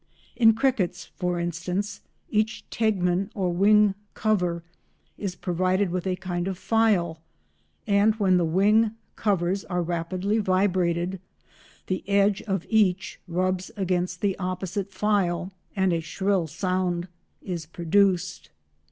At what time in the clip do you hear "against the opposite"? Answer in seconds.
13.77-14.91